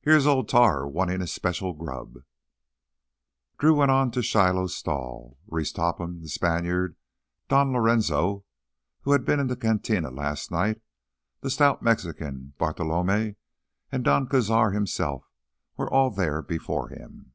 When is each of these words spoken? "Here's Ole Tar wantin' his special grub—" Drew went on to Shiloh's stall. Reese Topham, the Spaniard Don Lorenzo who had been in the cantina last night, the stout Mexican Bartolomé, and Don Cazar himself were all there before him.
"Here's 0.00 0.26
Ole 0.26 0.44
Tar 0.44 0.88
wantin' 0.88 1.20
his 1.20 1.34
special 1.34 1.74
grub—" 1.74 2.20
Drew 3.58 3.74
went 3.74 3.90
on 3.90 4.10
to 4.12 4.22
Shiloh's 4.22 4.74
stall. 4.74 5.36
Reese 5.48 5.70
Topham, 5.70 6.22
the 6.22 6.30
Spaniard 6.30 6.96
Don 7.48 7.70
Lorenzo 7.74 8.46
who 9.02 9.12
had 9.12 9.26
been 9.26 9.38
in 9.38 9.48
the 9.48 9.56
cantina 9.56 10.10
last 10.10 10.50
night, 10.50 10.80
the 11.42 11.50
stout 11.50 11.82
Mexican 11.82 12.54
Bartolomé, 12.58 13.36
and 13.92 14.02
Don 14.02 14.26
Cazar 14.26 14.72
himself 14.72 15.28
were 15.76 15.92
all 15.92 16.08
there 16.08 16.40
before 16.40 16.88
him. 16.88 17.34